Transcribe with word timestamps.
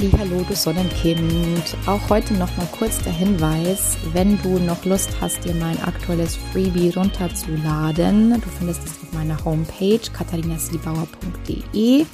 Hallo, 0.00 0.42
du 0.48 0.56
Sonnenkind. 0.56 1.76
Auch 1.84 2.08
heute 2.08 2.32
noch 2.32 2.56
mal 2.56 2.66
kurz 2.72 3.02
der 3.02 3.12
Hinweis, 3.12 3.98
wenn 4.14 4.40
du 4.40 4.58
noch 4.58 4.86
Lust 4.86 5.10
hast, 5.20 5.44
dir 5.44 5.52
mein 5.54 5.78
aktuelles 5.82 6.36
Freebie 6.36 6.88
runterzuladen. 6.88 8.40
Du 8.40 8.48
findest 8.58 8.82
es 8.86 8.92
auf 8.92 9.12
meiner 9.12 9.44
Homepage 9.44 10.00
katharinasiebauer.de 10.10 12.06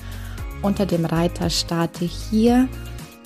unter 0.62 0.84
dem 0.84 1.04
Reiter 1.04 1.48
Starte 1.48 2.04
hier. 2.04 2.68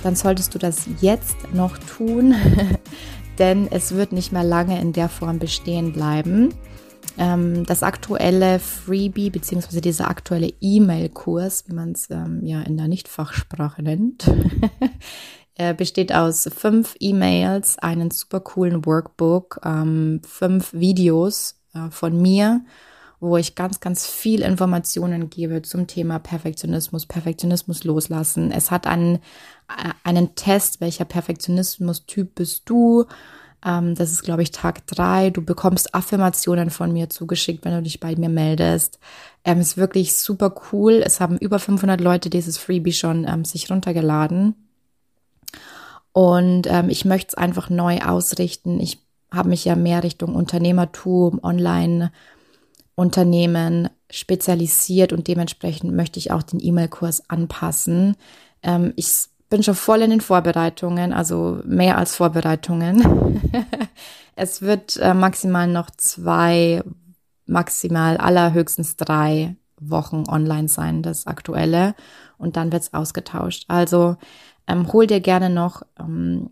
Dann 0.02 0.14
solltest 0.14 0.55
du 0.55 0.59
das 0.59 0.84
jetzt 1.00 1.36
noch 1.55 1.78
tun, 1.78 2.34
denn 3.38 3.66
es 3.70 3.95
wird 3.95 4.12
nicht 4.12 4.30
mehr 4.30 4.45
lange 4.45 4.78
in 4.78 4.92
der 4.92 5.08
Form 5.08 5.38
bestehen 5.38 5.95
bleiben. 5.95 6.52
Ähm, 7.20 7.66
das 7.66 7.83
aktuelle 7.83 8.59
Freebie 8.59 9.28
beziehungsweise 9.28 9.83
dieser 9.83 10.09
aktuelle 10.09 10.55
E-Mail-Kurs, 10.62 11.65
wie 11.69 11.74
man 11.74 11.92
es 11.92 12.09
ähm, 12.11 12.47
ja 12.47 12.62
in 12.62 12.78
der 12.78 12.88
Nichtfachsprache 12.88 13.83
nennt, 13.83 14.25
besteht 15.77 16.14
aus 16.14 16.48
fünf 16.56 16.97
E-Mails, 17.00 17.78
einen 17.78 18.11
super 18.11 18.41
coolen 18.41 18.86
Workbook, 18.86 19.61
ähm, 19.62 20.22
fünf 20.25 20.72
Videos 20.72 21.61
äh, 21.75 21.91
von 21.91 22.20
mir, 22.20 22.62
wo 23.20 23.37
ich 23.37 23.55
ganz, 23.55 23.81
ganz 23.81 24.06
viel 24.06 24.41
Informationen 24.41 25.28
gebe 25.28 25.61
zum 25.61 25.87
Thema 25.87 26.19
Perfektionismus, 26.19 27.05
Perfektionismus 27.05 27.84
loslassen. 27.84 28.50
Es 28.50 28.70
hat 28.70 28.87
einen, 28.87 29.16
äh, 29.69 29.91
einen 30.05 30.34
Test, 30.37 30.81
welcher 30.81 31.05
Perfektionismus-Typ 31.05 32.34
bist 32.34 32.62
du? 32.64 33.05
Ähm, 33.64 33.94
das 33.94 34.12
ist, 34.12 34.22
glaube 34.22 34.42
ich, 34.42 34.50
Tag 34.50 34.86
drei. 34.86 35.30
Du 35.30 35.42
bekommst 35.42 35.94
Affirmationen 35.94 36.70
von 36.70 36.92
mir 36.92 37.11
zugeschickt, 37.11 37.64
wenn 37.64 37.75
du 37.75 37.83
dich 37.83 38.00
bei 38.00 38.16
mir 38.16 38.28
meldest. 38.28 38.98
Ähm, 39.44 39.61
ist 39.61 39.77
wirklich 39.77 40.14
super 40.14 40.55
cool. 40.72 41.03
Es 41.05 41.20
haben 41.20 41.39
über 41.39 41.58
500 41.58 42.00
Leute 42.00 42.31
dieses 42.31 42.58
Freebie 42.58 42.92
schon 42.92 43.27
ähm, 43.28 43.44
sich 43.44 43.70
runtergeladen. 43.70 44.55
Und 46.12 46.66
ähm, 46.66 46.88
ich 46.88 47.05
möchte 47.05 47.28
es 47.28 47.34
einfach 47.34 47.70
neu 47.70 48.00
ausrichten. 48.00 48.81
Ich 48.81 48.98
habe 49.31 49.48
mich 49.48 49.64
ja 49.64 49.77
mehr 49.77 50.03
Richtung 50.03 50.34
Unternehmertum, 50.34 51.38
Online-Unternehmen 51.42 53.88
spezialisiert 54.11 55.12
und 55.12 55.28
dementsprechend 55.28 55.94
möchte 55.94 56.19
ich 56.19 56.33
auch 56.33 56.42
den 56.42 56.58
E-Mail-Kurs 56.61 57.31
anpassen. 57.31 58.16
Ähm, 58.62 58.92
ich 58.97 59.30
bin 59.51 59.62
schon 59.65 59.75
voll 59.75 60.01
in 60.03 60.11
den 60.11 60.20
Vorbereitungen, 60.20 61.12
also 61.12 61.61
mehr 61.65 61.98
als 61.98 62.17
Vorbereitungen. 62.17 63.43
es 64.37 64.62
wird 64.62 64.97
äh, 64.97 65.12
maximal 65.12 65.67
noch 65.67 65.91
zwei, 65.91 66.83
maximal 67.47 68.17
allerhöchstens 68.17 68.97
drei 68.97 69.56
Wochen 69.81 70.25
online 70.28 70.69
sein, 70.69 71.03
das 71.03 71.27
aktuelle. 71.27 71.95
Und 72.39 72.56
dann 72.56 72.71
wird's 72.73 72.95
ausgetauscht. 72.95 73.65
Also 73.67 74.17
ähm, 74.69 74.93
hol 74.93 75.09
dir 75.09 75.21
gerne 75.21 75.51
noch 75.51 75.83
ähm, 75.98 76.51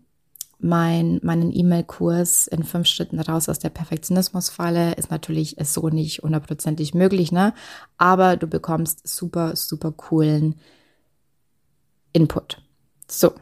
mein, 0.59 1.21
meinen 1.23 1.55
E-Mail-Kurs 1.55 2.47
in 2.47 2.63
fünf 2.63 2.87
Schritten 2.87 3.21
raus 3.21 3.47
aus 3.47 3.59
der 3.59 3.69
Perfektionismusfalle. 3.69 4.95
Ist 4.95 5.09
natürlich 5.09 5.55
so 5.63 5.87
nicht 5.87 6.21
hundertprozentig 6.21 6.93
möglich, 6.93 7.31
ne? 7.31 7.53
Aber 7.97 8.35
du 8.35 8.45
bekommst 8.45 9.07
super, 9.07 9.55
super 9.55 9.93
coolen 9.93 10.55
Input. 12.11 12.61
So, 13.11 13.33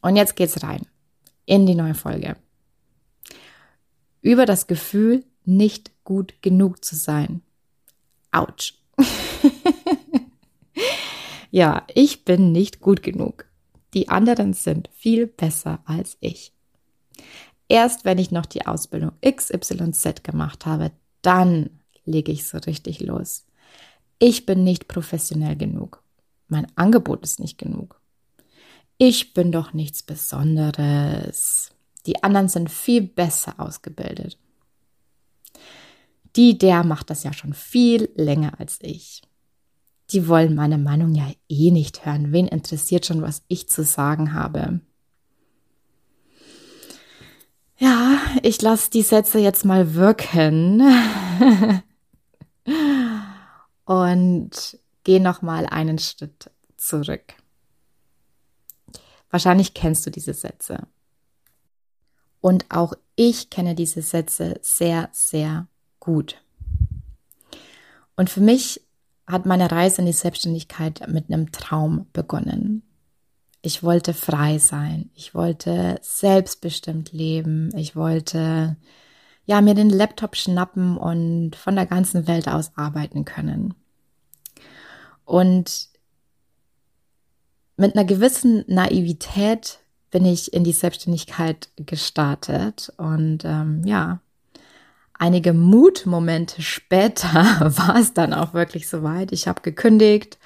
und 0.00 0.16
jetzt 0.16 0.34
geht's 0.34 0.62
rein 0.62 0.84
in 1.46 1.64
die 1.66 1.76
neue 1.76 1.94
Folge. 1.94 2.36
Über 4.20 4.46
das 4.46 4.66
Gefühl, 4.66 5.24
nicht 5.44 5.92
gut 6.04 6.34
genug 6.42 6.84
zu 6.84 6.96
sein. 6.96 7.42
Autsch. 8.32 8.74
ja, 11.50 11.86
ich 11.94 12.24
bin 12.24 12.52
nicht 12.52 12.80
gut 12.80 13.02
genug. 13.02 13.46
Die 13.94 14.08
anderen 14.08 14.54
sind 14.54 14.88
viel 14.92 15.26
besser 15.26 15.80
als 15.84 16.16
ich. 16.20 16.52
Erst 17.68 18.04
wenn 18.04 18.18
ich 18.18 18.30
noch 18.30 18.46
die 18.46 18.66
Ausbildung 18.66 19.12
XYZ 19.24 20.22
gemacht 20.22 20.66
habe, 20.66 20.90
dann 21.22 21.70
lege 22.04 22.32
ich 22.32 22.46
so 22.46 22.58
richtig 22.58 23.00
los. 23.00 23.46
Ich 24.18 24.46
bin 24.46 24.64
nicht 24.64 24.88
professionell 24.88 25.56
genug. 25.56 26.02
Mein 26.48 26.66
Angebot 26.76 27.22
ist 27.22 27.40
nicht 27.40 27.58
genug 27.58 28.01
ich 28.98 29.34
bin 29.34 29.52
doch 29.52 29.72
nichts 29.72 30.02
Besonderes. 30.02 31.70
Die 32.06 32.22
anderen 32.22 32.48
sind 32.48 32.70
viel 32.70 33.02
besser 33.02 33.54
ausgebildet. 33.58 34.38
Die, 36.36 36.56
der 36.56 36.82
macht 36.82 37.10
das 37.10 37.24
ja 37.24 37.32
schon 37.32 37.52
viel 37.52 38.10
länger 38.16 38.58
als 38.58 38.78
ich. 38.80 39.22
Die 40.10 40.28
wollen 40.28 40.54
meine 40.54 40.78
Meinung 40.78 41.14
ja 41.14 41.30
eh 41.48 41.70
nicht 41.70 42.04
hören. 42.04 42.32
Wen 42.32 42.48
interessiert 42.48 43.06
schon, 43.06 43.22
was 43.22 43.42
ich 43.48 43.68
zu 43.68 43.84
sagen 43.84 44.32
habe? 44.32 44.80
Ja, 47.78 48.18
ich 48.42 48.60
lasse 48.62 48.90
die 48.90 49.02
Sätze 49.02 49.38
jetzt 49.38 49.64
mal 49.64 49.94
wirken 49.94 50.82
und 53.84 54.78
gehe 55.04 55.20
noch 55.20 55.42
mal 55.42 55.66
einen 55.66 55.98
Schritt 55.98 56.50
zurück. 56.76 57.34
Wahrscheinlich 59.32 59.74
kennst 59.74 60.06
du 60.06 60.10
diese 60.10 60.34
Sätze. 60.34 60.86
Und 62.40 62.66
auch 62.68 62.92
ich 63.16 63.50
kenne 63.50 63.74
diese 63.74 64.02
Sätze 64.02 64.58
sehr, 64.60 65.08
sehr 65.12 65.66
gut. 65.98 66.36
Und 68.14 68.30
für 68.30 68.42
mich 68.42 68.82
hat 69.26 69.46
meine 69.46 69.70
Reise 69.70 70.02
in 70.02 70.06
die 70.06 70.12
Selbstständigkeit 70.12 71.08
mit 71.08 71.30
einem 71.30 71.50
Traum 71.50 72.06
begonnen. 72.12 72.82
Ich 73.62 73.82
wollte 73.82 74.12
frei 74.12 74.58
sein. 74.58 75.10
Ich 75.14 75.34
wollte 75.34 75.98
selbstbestimmt 76.02 77.12
leben. 77.12 77.74
Ich 77.74 77.96
wollte 77.96 78.76
ja 79.46 79.60
mir 79.62 79.74
den 79.74 79.88
Laptop 79.88 80.36
schnappen 80.36 80.98
und 80.98 81.56
von 81.56 81.74
der 81.74 81.86
ganzen 81.86 82.26
Welt 82.26 82.48
aus 82.48 82.72
arbeiten 82.76 83.24
können. 83.24 83.74
Und 85.24 85.91
mit 87.76 87.96
einer 87.96 88.04
gewissen 88.04 88.64
Naivität 88.66 89.80
bin 90.10 90.24
ich 90.24 90.52
in 90.52 90.62
die 90.62 90.72
Selbstständigkeit 90.72 91.70
gestartet 91.76 92.92
und 92.98 93.44
ähm, 93.44 93.82
ja, 93.84 94.20
einige 95.14 95.52
Mutmomente 95.52 96.62
später 96.62 97.32
war 97.76 97.96
es 97.96 98.12
dann 98.12 98.34
auch 98.34 98.54
wirklich 98.54 98.88
soweit. 98.88 99.32
Ich 99.32 99.48
habe 99.48 99.62
gekündigt 99.62 100.38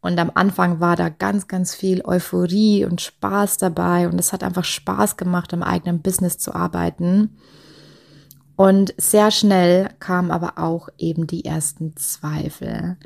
und 0.00 0.18
am 0.18 0.32
Anfang 0.34 0.80
war 0.80 0.96
da 0.96 1.08
ganz, 1.10 1.46
ganz 1.46 1.74
viel 1.74 2.02
Euphorie 2.04 2.84
und 2.84 3.00
Spaß 3.00 3.58
dabei 3.58 4.08
und 4.08 4.18
es 4.18 4.32
hat 4.32 4.42
einfach 4.42 4.64
Spaß 4.64 5.16
gemacht, 5.16 5.52
im 5.52 5.62
eigenen 5.62 6.02
Business 6.02 6.38
zu 6.38 6.54
arbeiten. 6.54 7.36
Und 8.56 8.94
sehr 8.96 9.30
schnell 9.30 9.90
kamen 9.98 10.30
aber 10.30 10.58
auch 10.58 10.88
eben 10.98 11.26
die 11.26 11.44
ersten 11.44 11.96
Zweifel 11.96 12.96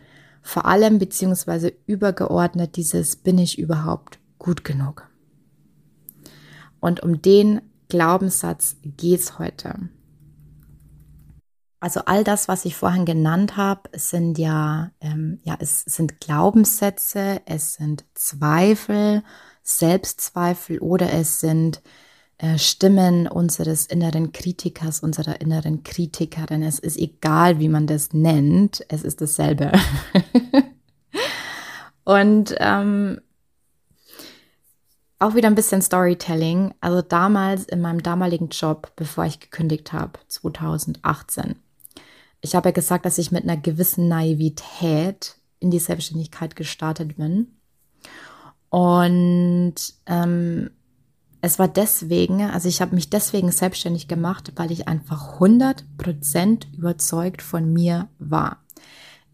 vor 0.47 0.65
allem 0.67 1.01
beziehungsweise 1.01 1.73
übergeordnet 1.87 2.77
dieses 2.77 3.17
bin 3.17 3.37
ich 3.37 3.59
überhaupt 3.59 4.21
gut 4.39 4.63
genug? 4.63 5.11
Und 6.79 7.03
um 7.03 7.21
den 7.21 7.63
Glaubenssatz 7.89 8.77
geht's 8.85 9.41
heute. 9.41 9.89
Also 11.81 12.01
all 12.07 12.23
das, 12.23 12.47
was 12.47 12.65
ich 12.65 12.77
vorhin 12.77 13.05
genannt 13.05 13.57
habe, 13.57 13.91
sind 13.95 14.39
ja, 14.39 14.93
ähm, 15.01 15.41
ja, 15.43 15.57
es 15.59 15.81
sind 15.81 16.21
Glaubenssätze, 16.21 17.43
es 17.45 17.75
sind 17.75 18.05
Zweifel, 18.15 19.25
Selbstzweifel 19.65 20.79
oder 20.79 21.13
es 21.13 21.41
sind 21.41 21.83
Stimmen 22.59 23.27
unseres 23.27 23.87
inneren 23.87 24.33
Kritikers, 24.33 25.01
unserer 25.01 25.41
inneren 25.41 25.85
Kritikerin. 25.85 26.63
Es 26.63 26.79
ist 26.79 26.99
egal, 26.99 27.59
wie 27.59 27.69
man 27.69 27.87
das 27.87 28.13
nennt, 28.13 28.85
es 28.89 29.03
ist 29.03 29.23
dasselbe. 29.23 29.73
Und 32.05 32.55
ähm, 32.59 33.21
auch 35.19 35.35
wieder 35.35 35.49
ein 35.49 35.55
bisschen 35.55 35.81
Storytelling. 35.81 36.75
Also 36.81 37.01
damals 37.01 37.65
in 37.65 37.81
meinem 37.81 38.03
damaligen 38.03 38.51
Job, 38.51 38.93
bevor 38.97 39.25
ich 39.25 39.41
gekündigt 39.41 39.95
habe, 39.95 40.19
2018. 40.29 41.57
Ich 42.43 42.55
habe 42.55 42.69
ja 42.69 42.73
gesagt, 42.73 43.07
dass 43.07 43.19
ich 43.19 43.33
mit 43.33 43.45
einer 43.45 43.57
gewissen 43.57 44.09
Naivität 44.09 45.37
in 45.59 45.71
die 45.71 45.79
Selbstständigkeit 45.79 46.55
gestartet 46.55 47.17
bin. 47.17 47.57
Und 48.69 49.75
ähm, 50.07 50.71
es 51.47 51.61
war 51.61 51.69
deswegen, 51.69 52.43
also 52.43 52.69
ich 52.69 52.81
habe 52.81 52.97
mich 52.97 53.09
deswegen 53.09 53.53
selbstständig 53.53 54.09
gemacht, 54.09 54.53
weil 54.57 54.73
ich 54.73 54.89
einfach 54.89 55.39
100% 55.39 56.75
überzeugt 56.77 57.41
von 57.41 57.73
mir 57.73 58.09
war. 58.19 58.65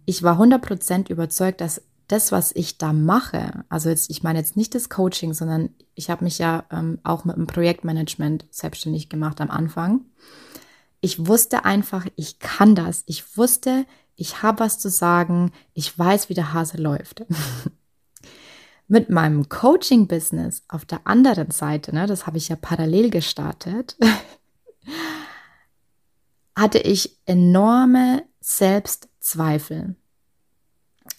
Ich 0.04 0.22
war 0.22 0.38
100% 0.38 1.10
überzeugt, 1.10 1.62
dass 1.62 1.80
das, 2.08 2.30
was 2.30 2.54
ich 2.54 2.76
da 2.76 2.92
mache, 2.92 3.64
also 3.70 3.88
jetzt, 3.88 4.10
ich 4.10 4.22
meine 4.22 4.38
jetzt 4.38 4.58
nicht 4.58 4.74
das 4.74 4.90
Coaching, 4.90 5.32
sondern 5.32 5.70
ich 5.94 6.10
habe 6.10 6.24
mich 6.24 6.36
ja 6.36 6.64
ähm, 6.70 6.98
auch 7.02 7.24
mit 7.24 7.36
dem 7.36 7.46
Projektmanagement 7.46 8.44
selbstständig 8.50 9.08
gemacht 9.08 9.40
am 9.40 9.50
Anfang. 9.50 10.04
Ich 11.00 11.26
wusste 11.26 11.64
einfach, 11.64 12.06
ich 12.16 12.40
kann 12.40 12.74
das. 12.74 13.04
Ich 13.06 13.38
wusste, 13.38 13.86
ich 14.16 14.42
habe 14.42 14.60
was 14.60 14.78
zu 14.78 14.90
sagen. 14.90 15.50
Ich 15.72 15.98
weiß, 15.98 16.28
wie 16.28 16.34
der 16.34 16.52
Hase 16.52 16.76
läuft. 16.76 17.24
mit 18.88 19.10
meinem 19.10 19.48
Coaching-Business 19.48 20.64
auf 20.68 20.84
der 20.84 21.06
anderen 21.06 21.50
Seite, 21.50 21.94
ne, 21.94 22.06
das 22.06 22.26
habe 22.26 22.38
ich 22.38 22.48
ja 22.48 22.56
parallel 22.56 23.10
gestartet, 23.10 23.96
hatte 26.56 26.78
ich 26.78 27.18
enorme 27.24 28.24
Selbstzweifel. 28.40 29.96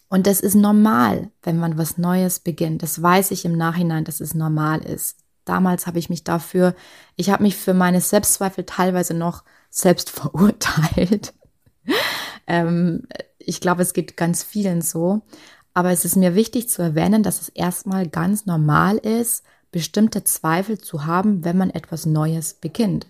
Und 0.10 0.28
das 0.28 0.42
ist 0.42 0.54
normal, 0.54 1.32
wenn 1.42 1.58
man 1.58 1.80
was 1.80 1.98
Neues 1.98 2.40
beginnt. 2.40 2.84
Das 2.84 3.02
weiß 3.02 3.32
ich 3.32 3.46
im 3.46 3.58
Nachhinein, 3.58 4.06
dass 4.06 4.22
es 4.22 4.36
normal 4.36 4.86
ist. 4.86 5.18
Damals 5.44 5.88
habe 5.88 5.98
ich 5.98 6.10
mich 6.10 6.24
dafür, 6.24 6.76
ich 7.16 7.32
habe 7.32 7.42
mich 7.42 7.56
für 7.56 7.74
meine 7.74 8.00
Selbstzweifel 8.00 8.66
teilweise 8.66 9.16
noch 9.16 9.44
selbst 9.72 10.10
verurteilt. 10.12 11.34
ähm, 12.46 13.08
ich 13.40 13.60
glaube, 13.60 13.82
es 13.82 13.94
geht 13.94 14.16
ganz 14.16 14.44
vielen 14.44 14.82
so. 14.82 15.24
Aber 15.74 15.92
es 15.92 16.06
ist 16.06 16.16
mir 16.16 16.36
wichtig 16.36 16.70
zu 16.70 16.82
erwähnen, 16.82 17.24
dass 17.24 17.42
es 17.42 17.50
erstmal 17.50 18.08
ganz 18.08 18.46
normal 18.46 18.98
ist, 18.98 19.44
bestimmte 19.72 20.24
Zweifel 20.24 20.78
zu 20.78 21.06
haben, 21.06 21.44
wenn 21.44 21.58
man 21.58 21.72
etwas 21.72 22.06
Neues 22.06 22.54
beginnt. 22.54 23.08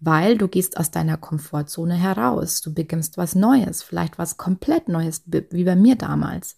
Weil 0.00 0.38
du 0.38 0.48
gehst 0.48 0.78
aus 0.78 0.90
deiner 0.90 1.16
Komfortzone 1.16 1.94
heraus. 1.94 2.60
Du 2.62 2.72
beginnst 2.72 3.18
was 3.18 3.34
Neues, 3.34 3.82
vielleicht 3.82 4.18
was 4.18 4.36
komplett 4.36 4.88
Neues, 4.88 5.22
wie 5.26 5.64
bei 5.64 5.76
mir 5.76 5.96
damals. 5.96 6.56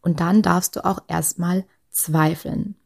Und 0.00 0.20
dann 0.20 0.42
darfst 0.42 0.76
du 0.76 0.84
auch 0.84 1.02
erstmal 1.08 1.64
zweifeln. 1.90 2.76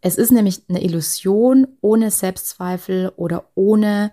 Es 0.00 0.16
ist 0.16 0.30
nämlich 0.30 0.62
eine 0.68 0.84
Illusion, 0.84 1.66
ohne 1.80 2.10
Selbstzweifel 2.10 3.12
oder 3.16 3.50
ohne 3.54 4.12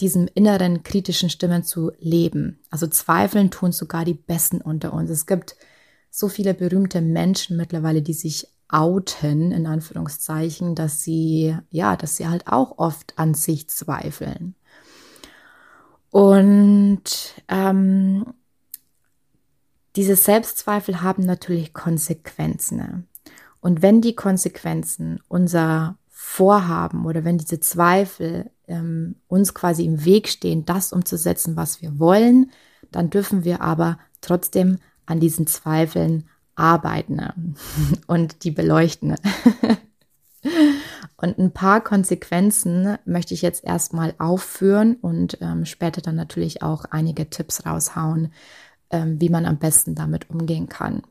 diesem 0.00 0.28
inneren 0.34 0.82
kritischen 0.82 1.30
Stimmen 1.30 1.64
zu 1.64 1.92
leben. 1.98 2.58
Also 2.70 2.86
zweifeln 2.86 3.50
tun 3.50 3.72
sogar 3.72 4.04
die 4.04 4.14
Besten 4.14 4.60
unter 4.60 4.92
uns. 4.92 5.10
Es 5.10 5.26
gibt 5.26 5.56
so 6.10 6.28
viele 6.28 6.54
berühmte 6.54 7.00
Menschen 7.00 7.56
mittlerweile, 7.56 8.02
die 8.02 8.12
sich 8.14 8.48
outen, 8.68 9.52
in 9.52 9.66
Anführungszeichen, 9.66 10.74
dass 10.74 11.02
sie, 11.02 11.56
ja, 11.70 11.96
dass 11.96 12.16
sie 12.16 12.28
halt 12.28 12.46
auch 12.46 12.78
oft 12.78 13.18
an 13.18 13.34
sich 13.34 13.68
zweifeln. 13.68 14.54
Und 16.10 17.02
ähm, 17.48 18.26
diese 19.96 20.16
Selbstzweifel 20.16 21.02
haben 21.02 21.24
natürlich 21.24 21.72
Konsequenzen. 21.72 23.08
Und 23.60 23.82
wenn 23.82 24.00
die 24.00 24.14
Konsequenzen 24.14 25.20
unser 25.28 25.98
Vorhaben 26.08 27.06
oder 27.06 27.24
wenn 27.24 27.38
diese 27.38 27.60
Zweifel 27.60 28.50
ähm, 28.66 29.16
uns 29.28 29.54
quasi 29.54 29.84
im 29.84 30.04
Weg 30.04 30.28
stehen, 30.28 30.64
das 30.64 30.92
umzusetzen, 30.92 31.56
was 31.56 31.80
wir 31.82 31.98
wollen, 31.98 32.52
dann 32.90 33.10
dürfen 33.10 33.44
wir 33.44 33.60
aber 33.60 33.98
trotzdem 34.20 34.78
an 35.08 35.20
diesen 35.20 35.46
Zweifeln 35.46 36.28
arbeiten 36.54 37.54
und 38.06 38.44
die 38.44 38.50
beleuchten. 38.50 39.16
und 41.16 41.38
ein 41.38 41.52
paar 41.52 41.82
Konsequenzen 41.82 42.98
möchte 43.04 43.34
ich 43.34 43.42
jetzt 43.42 43.64
erstmal 43.64 44.14
aufführen 44.18 44.96
und 44.96 45.38
ähm, 45.40 45.64
später 45.64 46.00
dann 46.00 46.16
natürlich 46.16 46.62
auch 46.62 46.84
einige 46.84 47.30
Tipps 47.30 47.64
raushauen, 47.64 48.32
ähm, 48.90 49.20
wie 49.20 49.30
man 49.30 49.46
am 49.46 49.58
besten 49.58 49.94
damit 49.94 50.30
umgehen 50.30 50.68
kann. 50.68 51.02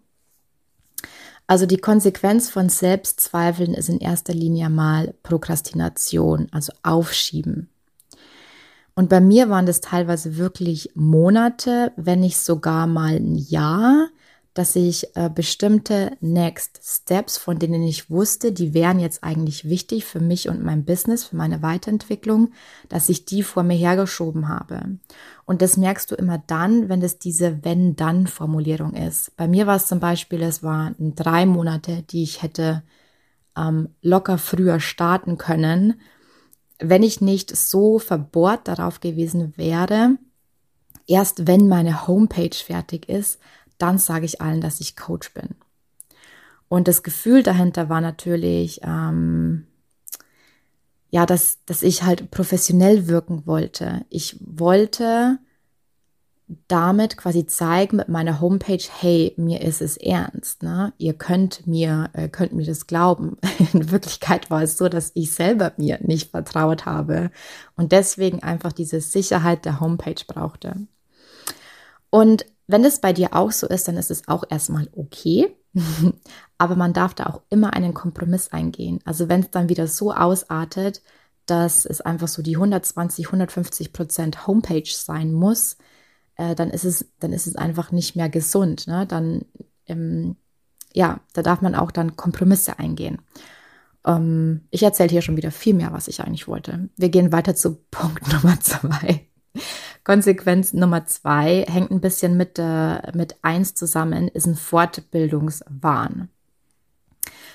Also 1.47 1.65
die 1.65 1.77
Konsequenz 1.77 2.49
von 2.49 2.67
Selbstzweifeln 2.67 3.73
ist 3.73 3.88
in 3.88 3.99
erster 3.99 4.33
Linie 4.33 4.69
mal 4.69 5.13
Prokrastination, 5.23 6.47
also 6.51 6.73
Aufschieben. 6.83 7.69
Und 8.97 9.09
bei 9.09 9.21
mir 9.21 9.47
waren 9.51 9.67
das 9.67 9.79
teilweise 9.79 10.38
wirklich 10.38 10.89
Monate, 10.95 11.91
wenn 11.97 12.21
nicht 12.21 12.39
sogar 12.39 12.88
mal 12.88 13.17
ein 13.17 13.35
Jahr, 13.35 14.07
dass 14.55 14.75
ich 14.75 15.15
äh, 15.15 15.29
bestimmte 15.29 16.17
Next 16.19 16.79
Steps, 16.81 17.38
von 17.38 17.59
denen 17.59 17.83
ich 17.83 18.09
wusste, 18.09 18.51
die 18.51 18.73
wären 18.73 18.97
jetzt 18.97 19.23
eigentlich 19.23 19.69
wichtig 19.69 20.03
für 20.05 20.19
mich 20.19 20.49
und 20.49 20.63
mein 20.63 20.83
Business, 20.83 21.25
für 21.25 21.35
meine 21.35 21.61
Weiterentwicklung, 21.61 22.49
dass 22.89 23.07
ich 23.07 23.25
die 23.25 23.44
vor 23.44 23.61
mir 23.61 23.77
hergeschoben 23.77 24.47
habe. 24.47 24.97
Und 25.45 25.61
das 25.61 25.77
merkst 25.77 26.09
du 26.09 26.15
immer 26.15 26.39
dann, 26.47 26.89
wenn 26.89 27.03
es 27.03 27.19
diese 27.19 27.63
Wenn-Dann-Formulierung 27.63 28.94
ist. 28.95 29.38
Bei 29.38 29.47
mir 29.47 29.67
war 29.67 29.75
es 29.75 29.85
zum 29.85 29.99
Beispiel, 29.99 30.41
es 30.41 30.63
waren 30.63 30.95
drei 31.13 31.45
Monate, 31.45 32.01
die 32.09 32.23
ich 32.23 32.41
hätte 32.41 32.81
ähm, 33.55 33.89
locker 34.01 34.39
früher 34.39 34.79
starten 34.79 35.38
können 35.38 36.01
wenn 36.79 37.03
ich 37.03 37.21
nicht 37.21 37.56
so 37.56 38.00
verbohrt 38.00 38.68
darauf 38.68 39.00
gewesen 39.00 39.53
wäre, 39.57 40.18
erst 41.07 41.47
wenn 41.47 41.68
meine 41.68 42.07
Homepage 42.07 42.56
fertig 42.56 43.09
ist, 43.09 43.39
dann 43.77 43.97
sage 43.97 44.25
ich 44.25 44.41
allen, 44.41 44.62
dass 44.62 44.79
ich 44.79 44.95
Coach 44.95 45.33
bin. 45.33 45.56
Und 46.69 46.88
das 46.88 47.03
Gefühl 47.03 47.44
dahinter 47.44 47.89
war 47.89 48.01
natürlich, 48.01 48.81
ähm, 48.83 49.68
ja, 51.09 51.25
dass, 51.25 51.63
dass 51.65 51.83
ich 51.83 52.03
halt 52.03 52.29
professionell 52.31 53.07
wirken 53.07 53.45
wollte. 53.45 54.06
Ich 54.09 54.38
wollte 54.41 55.39
damit 56.67 57.17
quasi 57.17 57.45
zeigen 57.45 57.97
mit 57.97 58.07
meiner 58.07 58.39
Homepage, 58.39 58.83
hey, 58.99 59.33
mir 59.35 59.61
ist 59.61 59.81
es 59.81 59.97
ernst, 59.97 60.63
ne? 60.63 60.94
Ihr 60.97 61.13
könnt 61.13 61.67
mir, 61.67 62.09
äh, 62.13 62.29
könnt 62.29 62.53
mir 62.53 62.65
das 62.65 62.88
glauben. 62.88 63.38
In 63.73 63.91
Wirklichkeit 63.91 64.49
war 64.49 64.61
es 64.63 64.77
so, 64.77 64.88
dass 64.88 65.11
ich 65.13 65.33
selber 65.33 65.73
mir 65.77 65.99
nicht 66.01 66.31
vertraut 66.31 66.85
habe 66.85 67.31
und 67.75 67.91
deswegen 67.91 68.44
einfach 68.44 68.71
diese 68.71 69.01
Sicherheit 69.01 69.65
der 69.65 69.81
Homepage 69.81 70.23
brauchte. 70.25 70.88
Und 72.09 72.45
wenn 72.67 72.85
es 72.85 73.01
bei 73.01 73.11
dir 73.11 73.33
auch 73.33 73.51
so 73.51 73.67
ist, 73.67 73.88
dann 73.88 73.97
ist 73.97 74.11
es 74.11 74.27
auch 74.27 74.44
erstmal 74.49 74.89
okay. 74.95 75.55
Aber 76.57 76.75
man 76.75 76.94
darf 76.94 77.13
da 77.13 77.25
auch 77.25 77.42
immer 77.49 77.73
einen 77.73 77.94
Kompromiss 77.94 78.54
eingehen. 78.54 78.99
Also 79.04 79.27
wenn 79.27 79.42
es 79.42 79.51
dann 79.51 79.69
wieder 79.69 79.87
so 79.87 80.13
ausartet, 80.13 81.01
dass 81.45 81.85
es 81.85 82.01
einfach 82.01 82.27
so 82.27 82.42
die 82.42 82.56
120, 82.56 83.27
150 83.27 83.94
Prozent 83.94 84.47
Homepage 84.47 84.83
sein 84.85 85.33
muss, 85.33 85.77
äh, 86.37 86.56
dann 86.56 86.69
ist 86.69 86.85
es, 86.85 87.11
dann 87.19 87.33
ist 87.33 87.47
es 87.47 87.56
einfach 87.56 87.91
nicht 87.91 88.15
mehr 88.15 88.29
gesund. 88.29 88.87
Ne? 88.87 89.06
Dann, 89.06 89.45
ähm, 89.87 90.37
ja, 90.94 91.19
da 91.33 91.41
darf 91.41 91.61
man 91.61 91.75
auch 91.75 91.91
dann 91.91 92.15
Kompromisse 92.15 92.79
eingehen. 92.79 93.19
Ähm, 94.06 94.61
ich 94.69 94.83
erzähle 94.83 95.09
hier 95.09 95.21
schon 95.21 95.37
wieder 95.37 95.51
viel 95.51 95.73
mehr, 95.73 95.91
was 95.91 96.07
ich 96.07 96.21
eigentlich 96.21 96.47
wollte. 96.47 96.89
Wir 96.95 97.09
gehen 97.09 97.31
weiter 97.31 97.56
zu 97.56 97.75
Punkt 97.91 98.31
Nummer 98.31 98.59
zwei. 98.61 99.27
Konsequenz 100.03 100.73
Nummer 100.73 101.06
zwei 101.06 101.65
hängt 101.67 101.91
ein 101.91 101.99
bisschen 101.99 102.37
mit, 102.37 102.59
äh, 102.59 103.11
mit 103.13 103.35
eins 103.41 103.75
zusammen, 103.75 104.27
ist 104.29 104.45
ein 104.45 104.56
Fortbildungswahn. 104.56 106.29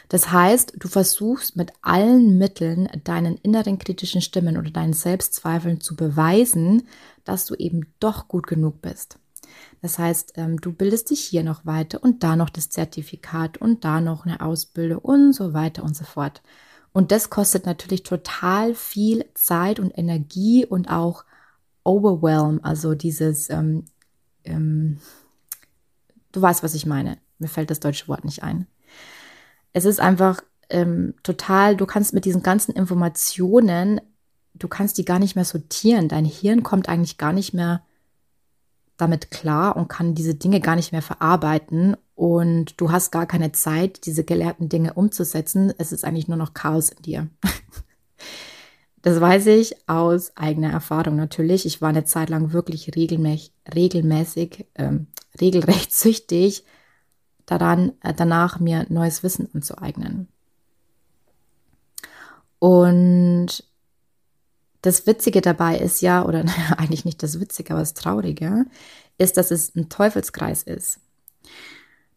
Das 0.09 0.30
heißt, 0.30 0.75
du 0.78 0.88
versuchst 0.88 1.56
mit 1.56 1.73
allen 1.80 2.38
Mitteln 2.38 2.88
deinen 3.04 3.37
inneren 3.37 3.78
kritischen 3.78 4.21
Stimmen 4.21 4.56
oder 4.56 4.71
deinen 4.71 4.92
Selbstzweifeln 4.92 5.80
zu 5.80 5.97
beweisen, 5.97 6.82
dass 7.25 7.47
du 7.47 7.54
eben 7.54 7.87
doch 8.00 8.28
gut 8.28 8.47
genug 8.47 8.82
bist. 8.82 9.18
Das 9.80 9.99
heißt, 9.99 10.35
ähm, 10.37 10.61
du 10.61 10.73
bildest 10.73 11.11
dich 11.11 11.21
hier 11.21 11.42
noch 11.42 11.66
weiter 11.66 12.02
und 12.02 12.23
da 12.23 12.37
noch 12.37 12.50
das 12.50 12.71
Zertifikat 12.71 13.59
und 13.59 13.85
da 13.85 14.00
noch 14.00 14.25
eine 14.25 14.40
Ausbildung 14.40 14.99
und 14.99 15.32
so 15.32 15.52
weiter 15.52 15.82
und 15.82 15.97
so 15.97 16.04
fort. 16.04 16.42
Und 16.92 17.11
das 17.11 17.30
kostet 17.30 17.66
natürlich 17.66 18.02
total 18.02 18.75
viel 18.75 19.25
Zeit 19.35 19.80
und 19.80 19.97
Energie 19.97 20.66
und 20.66 20.88
auch 20.88 21.25
Overwhelm, 21.85 22.61
also 22.62 22.94
dieses, 22.94 23.50
ähm, 23.50 23.87
ähm, 24.44 24.99
du 26.32 26.40
weißt, 26.42 26.62
was 26.62 26.75
ich 26.75 26.87
meine. 26.87 27.18
Mir 27.38 27.49
fällt 27.49 27.71
das 27.71 27.80
deutsche 27.80 28.06
Wort 28.09 28.25
nicht 28.25 28.42
ein 28.42 28.68
es 29.73 29.85
ist 29.85 30.00
einfach 30.00 30.43
ähm, 30.71 31.14
total, 31.23 31.76
du 31.76 31.87
kannst 31.87 32.14
mit 32.14 32.25
diesen 32.25 32.43
ganzen 32.43 32.73
Informationen, 32.73 34.00
du 34.55 34.69
kannst 34.69 34.99
die 34.99 35.05
gar 35.05 35.19
nicht 35.19 35.37
mehr 35.37 35.45
sortieren. 35.45 36.09
Dein 36.09 36.25
Hirn 36.25 36.62
kommt 36.62 36.88
eigentlich 36.88 37.19
gar 37.19 37.33
nicht 37.33 37.55
mehr 37.55 37.83
damit 38.97 39.31
klar 39.31 39.76
und 39.76 39.88
kann 39.88 40.14
diese 40.14 40.35
Dinge 40.35 40.61
gar 40.61 40.76
nicht 40.76 40.93
mehr 40.93 41.02
verarbeiten 41.02 41.97
und 42.14 42.81
du 42.81 42.93
hast 42.93 43.11
gar 43.11 43.26
keine 43.26 43.52
Zeit, 43.52 44.07
diese 44.07 44.25
gelehrten 44.25 44.69
Dinge 44.69 44.95
umzusetzen. 44.95 45.73
Es 45.79 45.93
ist 45.93 46.05
eigentlich 46.05 46.29
nur 46.29 46.37
noch 46.37 46.55
Chaos 46.55 46.91
in 46.91 47.02
dir. 47.02 47.29
Das 49.05 49.21
weiß 49.21 49.47
ich 49.47 49.88
aus 49.88 50.37
eigener 50.37 50.71
Erfahrung 50.71 51.17
natürlich. 51.17 51.67
Ich 51.67 51.83
war 51.83 51.88
eine 51.88 52.05
Zeit 52.05 52.31
lang 52.31 52.52
wirklich 52.52 52.95
regelmäßig, 52.95 53.52
regelmäßig 53.75 54.67
ähm, 54.76 55.09
regelrecht 55.41 55.93
süchtig 55.93 56.64
daran, 57.59 57.92
äh, 58.02 58.14
danach 58.14 58.61
mir 58.61 58.87
neues 58.88 59.23
Wissen 59.23 59.49
anzueignen. 59.54 60.28
Und 62.59 63.64
das 64.82 65.06
Witzige 65.06 65.40
dabei 65.40 65.78
ist 65.78 66.00
ja, 66.00 66.25
oder 66.25 66.44
eigentlich 66.76 67.04
nicht 67.04 67.23
das 67.23 67.40
Witzige, 67.40 67.73
aber 67.73 67.80
das 67.80 67.94
Traurige, 67.94 68.66
ist, 69.18 69.37
dass 69.37 69.50
es 69.50 69.75
ein 69.75 69.88
Teufelskreis 69.88 70.62
ist. 70.62 71.00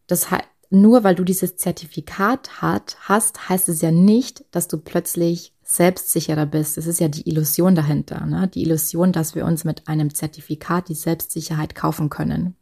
Das 0.06 0.30
heißt, 0.30 0.44
nur 0.70 1.04
weil 1.04 1.14
du 1.14 1.22
dieses 1.22 1.56
Zertifikat 1.56 2.60
hat, 2.60 2.96
hast, 3.00 3.48
heißt 3.48 3.68
es 3.68 3.82
ja 3.82 3.92
nicht, 3.92 4.44
dass 4.50 4.66
du 4.66 4.78
plötzlich 4.78 5.52
selbstsicherer 5.62 6.46
bist. 6.46 6.76
Das 6.76 6.86
ist 6.86 7.00
ja 7.00 7.08
die 7.08 7.28
Illusion 7.28 7.74
dahinter. 7.74 8.24
Ne? 8.26 8.48
Die 8.48 8.62
Illusion, 8.62 9.12
dass 9.12 9.34
wir 9.34 9.44
uns 9.44 9.64
mit 9.64 9.86
einem 9.88 10.12
Zertifikat 10.14 10.88
die 10.88 10.94
Selbstsicherheit 10.94 11.74
kaufen 11.74 12.08
können. 12.10 12.56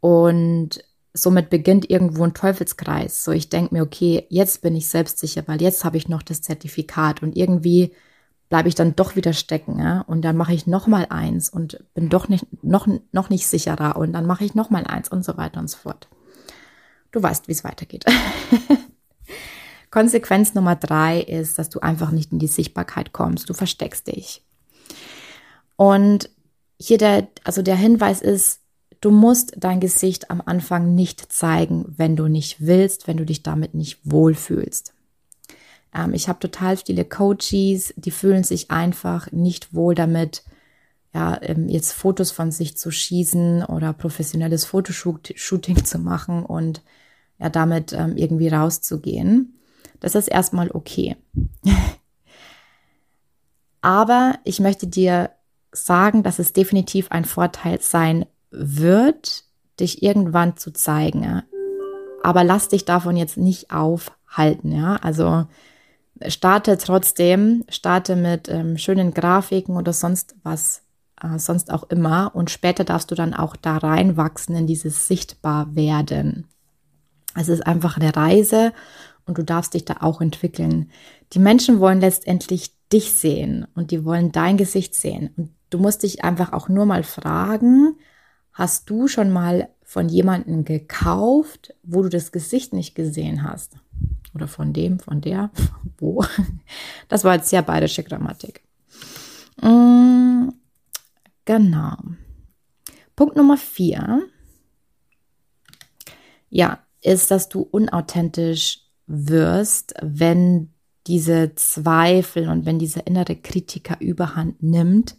Und 0.00 0.82
somit 1.12 1.50
beginnt 1.50 1.90
irgendwo 1.90 2.24
ein 2.24 2.34
Teufelskreis. 2.34 3.24
So, 3.24 3.32
ich 3.32 3.48
denke 3.48 3.74
mir, 3.74 3.82
okay, 3.82 4.26
jetzt 4.28 4.62
bin 4.62 4.76
ich 4.76 4.88
selbstsicher, 4.88 5.42
weil 5.46 5.60
jetzt 5.60 5.84
habe 5.84 5.96
ich 5.96 6.08
noch 6.08 6.22
das 6.22 6.42
Zertifikat 6.42 7.22
und 7.22 7.36
irgendwie 7.36 7.92
bleibe 8.48 8.68
ich 8.68 8.74
dann 8.74 8.96
doch 8.96 9.16
wieder 9.16 9.32
stecken, 9.32 9.78
ja? 9.78 10.02
Und 10.02 10.22
dann 10.22 10.36
mache 10.36 10.52
ich 10.52 10.66
noch 10.66 10.86
mal 10.86 11.06
eins 11.08 11.48
und 11.48 11.82
bin 11.94 12.08
doch 12.08 12.28
nicht 12.28 12.46
noch 12.62 12.88
noch 13.12 13.30
nicht 13.30 13.46
sicherer 13.46 13.96
und 13.96 14.12
dann 14.12 14.26
mache 14.26 14.44
ich 14.44 14.54
noch 14.54 14.70
mal 14.70 14.84
eins 14.84 15.08
und 15.08 15.24
so 15.24 15.36
weiter 15.36 15.60
und 15.60 15.70
so 15.70 15.78
fort. 15.78 16.08
Du 17.12 17.22
weißt, 17.22 17.48
wie 17.48 17.52
es 17.52 17.64
weitergeht. 17.64 18.04
Konsequenz 19.90 20.54
Nummer 20.54 20.76
drei 20.76 21.20
ist, 21.20 21.58
dass 21.58 21.68
du 21.68 21.80
einfach 21.80 22.12
nicht 22.12 22.32
in 22.32 22.38
die 22.38 22.46
Sichtbarkeit 22.46 23.12
kommst. 23.12 23.48
Du 23.48 23.54
versteckst 23.54 24.06
dich. 24.06 24.44
Und 25.76 26.30
hier 26.78 26.98
der, 26.98 27.28
also 27.44 27.62
der 27.62 27.76
Hinweis 27.76 28.20
ist, 28.20 28.59
du 29.00 29.10
musst 29.10 29.54
dein 29.56 29.80
Gesicht 29.80 30.30
am 30.30 30.42
Anfang 30.44 30.94
nicht 30.94 31.32
zeigen, 31.32 31.86
wenn 31.96 32.16
du 32.16 32.28
nicht 32.28 32.60
willst, 32.60 33.06
wenn 33.06 33.16
du 33.16 33.24
dich 33.24 33.42
damit 33.42 33.74
nicht 33.74 33.98
wohlfühlst. 34.04 34.92
Ähm, 35.94 36.14
ich 36.14 36.28
habe 36.28 36.38
total 36.38 36.76
viele 36.76 37.04
Coaches, 37.04 37.94
die 37.96 38.10
fühlen 38.10 38.44
sich 38.44 38.70
einfach 38.70 39.32
nicht 39.32 39.74
wohl 39.74 39.94
damit, 39.94 40.44
ja, 41.12 41.40
ähm, 41.42 41.68
jetzt 41.68 41.92
Fotos 41.92 42.30
von 42.30 42.52
sich 42.52 42.76
zu 42.76 42.90
schießen 42.90 43.64
oder 43.64 43.92
professionelles 43.92 44.64
Fotoshooting 44.64 45.84
zu 45.84 45.98
machen 45.98 46.44
und 46.44 46.82
ja, 47.38 47.48
damit 47.48 47.92
ähm, 47.92 48.16
irgendwie 48.16 48.48
rauszugehen. 48.48 49.54
Das 49.98 50.14
ist 50.14 50.28
erstmal 50.28 50.70
okay. 50.70 51.16
Aber 53.80 54.38
ich 54.44 54.60
möchte 54.60 54.86
dir 54.86 55.30
sagen, 55.72 56.22
dass 56.22 56.38
es 56.38 56.52
definitiv 56.52 57.10
ein 57.10 57.24
Vorteil 57.24 57.80
sein 57.80 58.26
wird, 58.50 59.44
dich 59.78 60.02
irgendwann 60.02 60.56
zu 60.56 60.72
zeigen. 60.72 61.22
Ja? 61.22 61.42
Aber 62.22 62.44
lass 62.44 62.68
dich 62.68 62.84
davon 62.84 63.16
jetzt 63.16 63.36
nicht 63.36 63.70
aufhalten. 63.70 64.72
Ja, 64.72 64.96
also 64.96 65.46
starte 66.28 66.76
trotzdem, 66.78 67.64
starte 67.68 68.16
mit 68.16 68.48
ähm, 68.48 68.76
schönen 68.76 69.14
Grafiken 69.14 69.76
oder 69.76 69.92
sonst 69.92 70.36
was, 70.42 70.82
äh, 71.20 71.38
sonst 71.38 71.72
auch 71.72 71.84
immer. 71.84 72.32
Und 72.34 72.50
später 72.50 72.84
darfst 72.84 73.10
du 73.10 73.14
dann 73.14 73.34
auch 73.34 73.56
da 73.56 73.78
reinwachsen 73.78 74.54
in 74.54 74.66
dieses 74.66 75.08
Sichtbarwerden. 75.08 76.46
Es 77.34 77.48
ist 77.48 77.66
einfach 77.66 77.96
eine 77.96 78.14
Reise 78.14 78.72
und 79.24 79.38
du 79.38 79.44
darfst 79.44 79.74
dich 79.74 79.84
da 79.84 79.98
auch 80.00 80.20
entwickeln. 80.20 80.90
Die 81.32 81.38
Menschen 81.38 81.80
wollen 81.80 82.00
letztendlich 82.00 82.74
dich 82.92 83.12
sehen 83.12 83.66
und 83.74 83.92
die 83.92 84.04
wollen 84.04 84.32
dein 84.32 84.56
Gesicht 84.56 84.94
sehen. 84.94 85.30
Und 85.36 85.50
du 85.70 85.78
musst 85.78 86.02
dich 86.02 86.24
einfach 86.24 86.52
auch 86.52 86.68
nur 86.68 86.86
mal 86.86 87.04
fragen, 87.04 87.96
hast 88.52 88.90
du 88.90 89.08
schon 89.08 89.30
mal 89.30 89.68
von 89.82 90.08
jemandem 90.08 90.64
gekauft, 90.64 91.74
wo 91.82 92.02
du 92.02 92.08
das 92.08 92.32
Gesicht 92.32 92.72
nicht 92.72 92.94
gesehen 92.94 93.42
hast? 93.42 93.76
Oder 94.34 94.46
von 94.46 94.72
dem, 94.72 95.00
von 95.00 95.20
der, 95.20 95.50
wo? 95.98 96.24
Das 97.08 97.24
war 97.24 97.34
jetzt 97.34 97.48
sehr 97.48 97.62
bayerische 97.62 98.04
Grammatik. 98.04 98.62
Mm, 99.60 100.48
genau. 101.44 101.96
Punkt 103.16 103.36
Nummer 103.36 103.56
vier. 103.56 104.22
Ja, 106.48 106.78
ist, 107.02 107.30
dass 107.30 107.48
du 107.48 107.62
unauthentisch 107.62 108.80
wirst, 109.06 109.94
wenn 110.02 110.72
diese 111.06 111.54
Zweifel 111.54 112.48
und 112.48 112.66
wenn 112.66 112.78
dieser 112.78 113.06
innere 113.06 113.36
Kritiker 113.36 114.00
überhand 114.00 114.62
nimmt, 114.62 115.16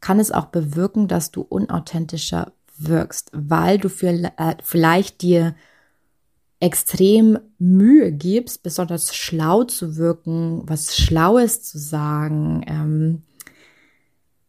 kann 0.00 0.20
es 0.20 0.30
auch 0.30 0.46
bewirken, 0.46 1.08
dass 1.08 1.30
du 1.30 1.42
unauthentischer 1.42 2.52
wirkst, 2.78 3.30
weil 3.32 3.78
du 3.78 3.88
für, 3.88 4.08
äh, 4.08 4.56
vielleicht 4.62 5.22
dir 5.22 5.54
extrem 6.60 7.38
Mühe 7.58 8.12
gibst, 8.12 8.62
besonders 8.62 9.14
schlau 9.14 9.64
zu 9.64 9.96
wirken, 9.96 10.62
was 10.66 10.96
Schlaues 10.96 11.62
zu 11.62 11.78
sagen, 11.78 12.64
ähm, 12.66 13.22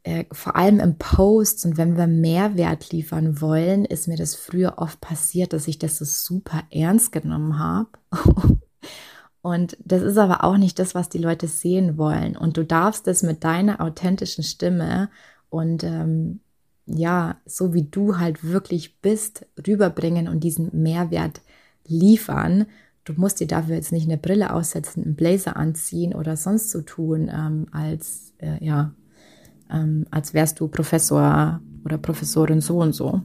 äh, 0.04 0.26
vor 0.32 0.56
allem 0.56 0.80
im 0.80 0.98
Post 0.98 1.66
und 1.66 1.78
wenn 1.78 1.98
wir 1.98 2.08
Mehrwert 2.08 2.92
liefern 2.92 3.42
wollen, 3.42 3.86
ist 3.86 4.08
mir 4.08 4.18
das 4.18 4.34
früher 4.34 4.76
oft 4.78 5.00
passiert, 5.02 5.54
dass 5.54 5.68
ich 5.68 5.78
das 5.78 5.98
so 5.98 6.06
super 6.06 6.64
ernst 6.72 7.12
genommen 7.12 7.60
habe. 7.60 7.90
und 9.42 9.78
das 9.84 10.02
ist 10.02 10.18
aber 10.18 10.44
auch 10.44 10.58
nicht 10.58 10.80
das, 10.80 10.96
was 10.96 11.10
die 11.10 11.20
Leute 11.20 11.48
sehen 11.48 11.98
wollen. 11.98 12.36
Und 12.38 12.58
du 12.58 12.66
darfst 12.66 13.08
es 13.08 13.24
mit 13.24 13.44
deiner 13.44 13.82
authentischen 13.82 14.44
Stimme 14.44 15.10
und 15.50 15.84
ähm, 15.84 16.40
ja, 16.98 17.38
so 17.46 17.74
wie 17.74 17.84
du 17.84 18.18
halt 18.18 18.44
wirklich 18.44 19.00
bist, 19.02 19.46
rüberbringen 19.66 20.28
und 20.28 20.44
diesen 20.44 20.70
Mehrwert 20.74 21.42
liefern. 21.86 22.66
Du 23.04 23.14
musst 23.14 23.40
dir 23.40 23.48
dafür 23.48 23.76
jetzt 23.76 23.92
nicht 23.92 24.08
eine 24.08 24.18
Brille 24.18 24.54
aussetzen, 24.54 25.04
einen 25.04 25.16
Blazer 25.16 25.56
anziehen 25.56 26.14
oder 26.14 26.36
sonst 26.36 26.72
so 26.72 26.82
tun, 26.82 27.30
ähm, 27.34 27.68
als 27.72 28.34
äh, 28.40 28.64
ja, 28.64 28.94
ähm, 29.72 30.06
als 30.12 30.34
wärst 30.34 30.60
du 30.60 30.68
Professor 30.68 31.62
oder 31.86 31.98
Professorin 31.98 32.62
so 32.62 32.80
und 32.80 32.94
so. 32.94 33.22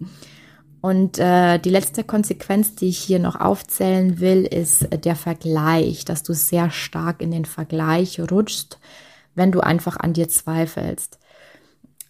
und 0.80 1.18
äh, 1.18 1.58
die 1.58 1.70
letzte 1.70 2.04
Konsequenz, 2.04 2.74
die 2.74 2.88
ich 2.88 2.98
hier 2.98 3.18
noch 3.18 3.36
aufzählen 3.36 4.20
will, 4.20 4.44
ist 4.44 4.88
der 5.04 5.16
Vergleich, 5.16 6.04
dass 6.04 6.22
du 6.22 6.34
sehr 6.34 6.70
stark 6.70 7.22
in 7.22 7.30
den 7.30 7.44
Vergleich 7.44 8.20
rutschst, 8.20 8.78
wenn 9.34 9.52
du 9.52 9.60
einfach 9.60 9.96
an 9.96 10.12
dir 10.12 10.28
zweifelst. 10.28 11.18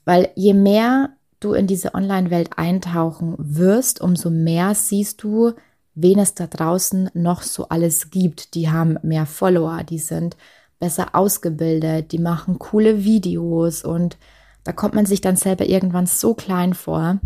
Weil 0.05 0.31
je 0.35 0.55
mehr 0.55 1.11
du 1.41 1.53
in 1.55 1.67
diese 1.67 1.95
Online-Welt 1.95 2.51
eintauchen 2.57 3.35
wirst, 3.39 4.01
umso 4.01 4.31
mehr 4.31 4.75
siehst 4.75 5.23
du, 5.23 5.53
wen 5.95 6.19
es 6.19 6.35
da 6.35 6.47
draußen 6.47 7.11
noch 7.15 7.43
so 7.43 7.69
alles 7.69 8.11
gibt. 8.11 8.55
Die 8.55 8.71
haben 8.71 8.99
mehr 9.03 9.27
Follower, 9.27 9.83
die 9.85 9.99
sind 9.99 10.37
besser 10.79 11.15
ausgebildet, 11.15 12.13
die 12.13 12.19
machen 12.19 12.59
coole 12.59 13.05
Videos 13.05 13.85
und 13.85 14.17
da 14.65 14.73
kommt 14.73 14.95
man 14.95 15.07
sich 15.07 15.21
dann 15.21 15.37
selber 15.37 15.67
irgendwann 15.67 16.07
so 16.07 16.35
klein 16.35 16.75
vor. 16.75 17.21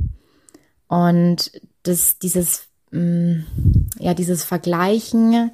Und 0.88 1.52
das, 1.82 2.18
dieses, 2.18 2.68
mm, 2.90 3.40
ja, 3.98 4.14
dieses 4.14 4.44
Vergleichen, 4.44 5.50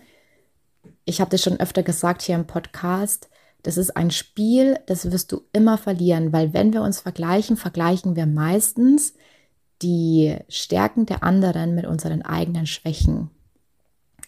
ich 1.04 1.20
habe 1.20 1.30
das 1.30 1.42
schon 1.42 1.60
öfter 1.60 1.82
gesagt 1.82 2.22
hier 2.22 2.34
im 2.34 2.46
Podcast, 2.46 3.28
das 3.62 3.76
ist 3.76 3.97
ein 3.97 4.11
Spiel, 4.11 4.78
das 4.87 5.11
wirst 5.11 5.33
du 5.33 5.42
immer 5.52 5.78
verlieren, 5.78 6.33
weil 6.33 6.52
wenn 6.52 6.73
wir 6.73 6.83
uns 6.83 7.00
vergleichen, 7.00 7.57
vergleichen 7.57 8.16
wir 8.16 8.26
meistens 8.26 9.14
die 9.83 10.37
Stärken 10.49 11.07
der 11.07 11.23
anderen 11.23 11.75
mit 11.75 11.87
unseren 11.87 12.23
eigenen 12.23 12.66
Schwächen. 12.66 13.31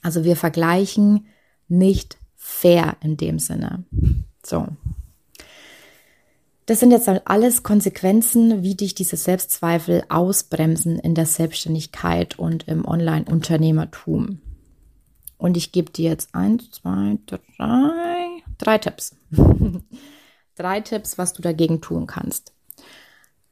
Also 0.02 0.24
wir 0.24 0.36
vergleichen 0.36 1.26
nicht 1.68 2.18
fair 2.36 2.96
in 3.00 3.16
dem 3.16 3.38
Sinne. 3.38 3.84
So. 4.44 4.66
Das 6.66 6.80
sind 6.80 6.92
jetzt 6.92 7.08
alles 7.08 7.62
Konsequenzen, 7.62 8.62
wie 8.62 8.74
dich 8.74 8.94
diese 8.94 9.16
Selbstzweifel 9.16 10.04
ausbremsen 10.08 10.98
in 10.98 11.14
der 11.14 11.26
Selbstständigkeit 11.26 12.38
und 12.38 12.68
im 12.68 12.86
Online-Unternehmertum. 12.86 14.40
Und 15.36 15.56
ich 15.56 15.72
gebe 15.72 15.90
dir 15.90 16.10
jetzt 16.10 16.34
eins, 16.34 16.70
zwei, 16.70 17.18
drei, 17.26 18.33
drei 18.58 18.78
Tipps. 18.78 19.16
drei 20.54 20.80
Tipps, 20.80 21.18
was 21.18 21.32
du 21.32 21.42
dagegen 21.42 21.80
tun 21.80 22.06
kannst. 22.06 22.52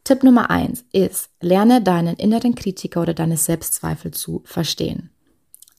Tipp 0.04 0.24
Nummer 0.24 0.50
eins 0.50 0.84
ist, 0.92 1.30
lerne 1.40 1.80
deinen 1.80 2.16
inneren 2.16 2.54
Kritiker 2.54 3.02
oder 3.02 3.14
deine 3.14 3.36
Selbstzweifel 3.36 4.10
zu 4.10 4.42
verstehen. 4.44 5.10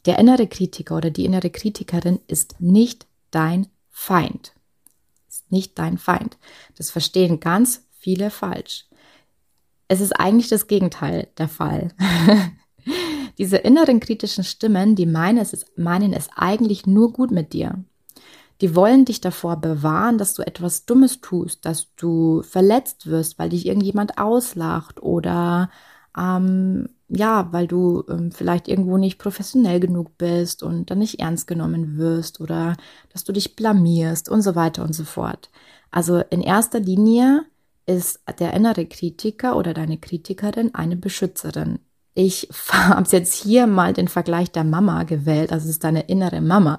Der 0.06 0.18
innere 0.20 0.48
Kritiker 0.48 0.98
oder 0.98 1.10
die 1.10 1.26
innere 1.26 1.50
Kritikerin 1.50 2.20
ist 2.28 2.60
nicht 2.60 3.06
dein 3.32 3.68
Feind. 3.90 4.54
Ist 5.28 5.52
nicht 5.52 5.78
dein 5.78 5.98
Feind. 5.98 6.38
Das 6.78 6.90
verstehen 6.90 7.40
ganz 7.40 7.86
viele 7.92 8.30
falsch. 8.30 8.86
Es 9.88 10.02
ist 10.02 10.14
eigentlich 10.14 10.50
das 10.50 10.68
Gegenteil 10.68 11.28
der 11.38 11.48
Fall. 11.48 11.90
Diese 13.38 13.58
inneren 13.58 14.00
kritischen 14.00 14.44
Stimmen, 14.44 14.96
die 14.96 15.06
meinen 15.06 15.40
es, 15.40 15.66
meinen 15.76 16.14
es 16.14 16.30
eigentlich 16.36 16.86
nur 16.86 17.12
gut 17.12 17.32
mit 17.32 17.54
dir. 17.54 17.84
Die 18.62 18.76
wollen 18.76 19.06
dich 19.06 19.22
davor 19.22 19.58
bewahren, 19.58 20.18
dass 20.18 20.34
du 20.34 20.42
etwas 20.46 20.86
Dummes 20.86 21.22
tust, 21.22 21.66
dass 21.66 21.94
du 21.96 22.44
verletzt 22.44 23.08
wirst, 23.08 23.40
weil 23.40 23.50
dich 23.50 23.66
irgendjemand 23.66 24.18
auslacht 24.18 25.02
oder 25.02 25.70
ähm, 26.18 26.88
ja, 27.10 27.48
weil 27.52 27.68
du 27.68 28.04
ähm, 28.10 28.32
vielleicht 28.32 28.68
irgendwo 28.68 28.98
nicht 28.98 29.20
professionell 29.20 29.80
genug 29.80 30.18
bist 30.18 30.64
und 30.64 30.90
dann 30.90 31.00
nicht 31.00 31.20
ernst 31.20 31.48
genommen 31.48 31.98
wirst 31.98 32.40
oder 32.42 32.76
dass 33.12 33.24
du 33.24 33.34
dich 33.34 33.56
blamierst 33.56 34.30
und 34.30 34.42
so 34.42 34.56
weiter 34.56 34.84
und 34.84 34.94
so 34.94 35.04
fort. 35.04 35.50
Also 35.92 36.20
in 36.30 36.42
erster 36.42 36.80
Linie 36.80 37.46
ist 37.86 38.22
der 38.40 38.54
innere 38.54 38.86
Kritiker 38.86 39.58
oder 39.58 39.74
deine 39.74 39.98
Kritikerin 39.98 40.74
eine 40.74 40.96
Beschützerin. 40.96 41.80
Ich 42.16 42.50
habe 42.72 43.08
jetzt 43.12 43.34
hier 43.34 43.68
mal 43.68 43.94
den 43.94 44.08
Vergleich 44.08 44.52
der 44.52 44.64
Mama 44.64 45.04
gewählt, 45.04 45.52
also 45.52 45.66
es 45.66 45.72
ist 45.72 45.84
deine 45.84 46.02
innere 46.02 46.42
Mama. 46.42 46.78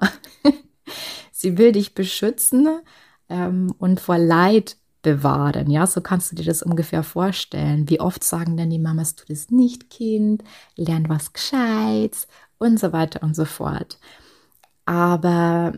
Sie 1.37 1.57
will 1.57 1.73
dich 1.73 1.93
beschützen 1.93 2.79
ähm, 3.27 3.75
und 3.77 3.99
vor 3.99 4.17
Leid 4.17 4.77
bewahren. 5.01 5.69
Ja, 5.69 5.85
so 5.85 5.99
kannst 5.99 6.31
du 6.31 6.35
dir 6.37 6.45
das 6.45 6.63
ungefähr 6.63 7.03
vorstellen. 7.03 7.89
Wie 7.89 7.99
oft 7.99 8.23
sagen 8.23 8.55
denn 8.55 8.69
die 8.69 8.79
Mamas, 8.79 9.15
tu 9.15 9.25
das 9.27 9.51
nicht, 9.51 9.89
Kind, 9.89 10.45
lern 10.77 11.09
was 11.09 11.33
Gescheites 11.33 12.29
und 12.57 12.79
so 12.79 12.93
weiter 12.93 13.21
und 13.21 13.35
so 13.35 13.43
fort. 13.43 13.99
Aber 14.85 15.73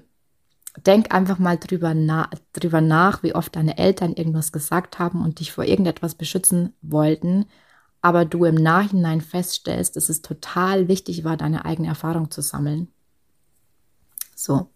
denk 0.86 1.12
einfach 1.12 1.40
mal 1.40 1.58
drüber, 1.58 1.96
na 1.96 2.30
drüber 2.54 2.80
nach, 2.80 3.24
wie 3.24 3.34
oft 3.34 3.56
deine 3.56 3.80
Eltern 3.80 4.14
irgendwas 4.14 4.52
gesagt 4.52 5.00
haben 5.00 5.24
und 5.24 5.40
dich 5.40 5.52
vor 5.52 5.64
irgendetwas 5.64 6.14
beschützen 6.14 6.76
wollten, 6.84 7.46
aber 8.04 8.26
du 8.26 8.46
im 8.46 8.54
Nachhinein 8.54 9.22
feststellst, 9.22 9.96
dass 9.96 10.10
es 10.10 10.22
total 10.22 10.88
wichtig 10.88 11.24
war, 11.24 11.36
deine 11.36 11.66
eigene 11.66 11.88
Erfahrung 11.88 12.30
zu 12.30 12.44
sammeln. 12.44 12.90
So. 14.36 14.70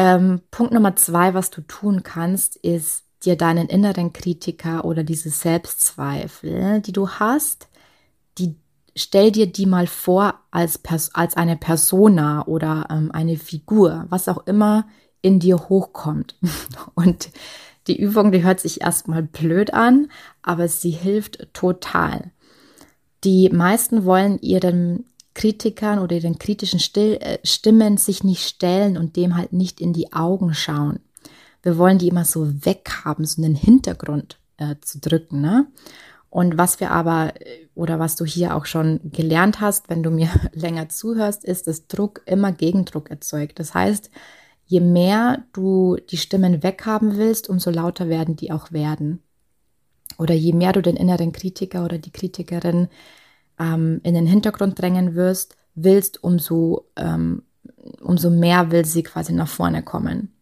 Ähm, 0.00 0.40
Punkt 0.50 0.72
Nummer 0.72 0.96
zwei, 0.96 1.34
was 1.34 1.50
du 1.50 1.60
tun 1.60 2.02
kannst, 2.02 2.56
ist 2.56 3.04
dir 3.22 3.36
deinen 3.36 3.68
inneren 3.68 4.14
Kritiker 4.14 4.86
oder 4.86 5.04
diese 5.04 5.28
Selbstzweifel, 5.28 6.80
die 6.80 6.92
du 6.92 7.10
hast, 7.10 7.68
die 8.38 8.56
stell 8.96 9.30
dir 9.30 9.46
die 9.46 9.66
mal 9.66 9.86
vor 9.86 10.40
als, 10.50 10.80
als 11.12 11.36
eine 11.36 11.58
Persona 11.58 12.46
oder 12.46 12.86
ähm, 12.88 13.10
eine 13.12 13.36
Figur, 13.36 14.06
was 14.08 14.28
auch 14.28 14.46
immer 14.46 14.88
in 15.20 15.38
dir 15.38 15.68
hochkommt. 15.68 16.34
Und 16.94 17.28
die 17.86 18.00
Übung, 18.00 18.32
die 18.32 18.42
hört 18.42 18.60
sich 18.60 18.80
erstmal 18.80 19.22
blöd 19.22 19.74
an, 19.74 20.10
aber 20.40 20.66
sie 20.68 20.92
hilft 20.92 21.52
total. 21.52 22.30
Die 23.22 23.50
meisten 23.50 24.06
wollen 24.06 24.38
ihren 24.40 25.04
Kritikern 25.34 25.98
oder 25.98 26.16
ihren 26.16 26.38
kritischen 26.38 26.80
äh, 26.96 27.38
Stimmen 27.44 27.96
sich 27.96 28.24
nicht 28.24 28.46
stellen 28.46 28.96
und 28.96 29.16
dem 29.16 29.36
halt 29.36 29.52
nicht 29.52 29.80
in 29.80 29.92
die 29.92 30.12
Augen 30.12 30.54
schauen. 30.54 31.00
Wir 31.62 31.78
wollen 31.78 31.98
die 31.98 32.08
immer 32.08 32.24
so 32.24 32.64
weghaben, 32.64 33.24
so 33.24 33.42
einen 33.42 33.54
Hintergrund 33.54 34.38
äh, 34.56 34.76
zu 34.80 34.98
drücken. 34.98 35.40
Ne? 35.40 35.66
Und 36.30 36.56
was 36.56 36.80
wir 36.80 36.92
aber, 36.92 37.34
oder 37.74 37.98
was 37.98 38.16
du 38.16 38.24
hier 38.24 38.54
auch 38.54 38.64
schon 38.64 39.00
gelernt 39.04 39.60
hast, 39.60 39.88
wenn 39.88 40.02
du 40.02 40.10
mir 40.10 40.28
länger 40.52 40.88
zuhörst, 40.88 41.44
ist, 41.44 41.66
dass 41.66 41.88
Druck 41.88 42.22
immer 42.26 42.52
Gegendruck 42.52 43.10
erzeugt. 43.10 43.58
Das 43.58 43.74
heißt, 43.74 44.10
je 44.66 44.80
mehr 44.80 45.44
du 45.52 45.96
die 46.10 46.16
Stimmen 46.16 46.62
weghaben 46.62 47.16
willst, 47.16 47.48
umso 47.48 47.70
lauter 47.70 48.08
werden 48.08 48.36
die 48.36 48.52
auch 48.52 48.72
werden. 48.72 49.22
Oder 50.18 50.34
je 50.34 50.52
mehr 50.52 50.72
du 50.72 50.82
den 50.82 50.96
inneren 50.96 51.32
Kritiker 51.32 51.84
oder 51.84 51.98
die 51.98 52.12
Kritikerin 52.12 52.88
ähm, 53.60 54.00
in 54.02 54.14
den 54.14 54.26
Hintergrund 54.26 54.80
drängen 54.80 55.14
wirst, 55.14 55.56
willst, 55.74 56.24
umso, 56.24 56.86
ähm, 56.96 57.42
umso 58.00 58.30
mehr 58.30 58.72
will 58.72 58.84
sie 58.84 59.02
quasi 59.02 59.32
nach 59.32 59.48
vorne 59.48 59.82
kommen. 59.82 60.34